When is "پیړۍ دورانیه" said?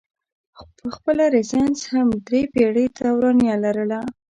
2.53-3.55